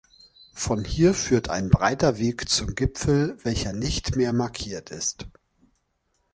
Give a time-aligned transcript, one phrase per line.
[0.55, 5.27] Von hier führt ein breiter Weg zum Gipfel, welcher nicht mehr markiert ist.